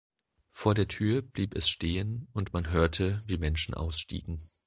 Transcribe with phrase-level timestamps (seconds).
[0.49, 4.39] Vor der Tür blieb es stehen und man hörte, wie Menschen ausstiegen.